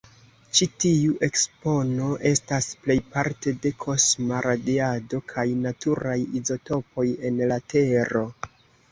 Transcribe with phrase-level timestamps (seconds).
[0.57, 8.23] Ĉi tiu ekspono estas plejparte de kosma radiado kaj naturaj izotopoj en la Tero.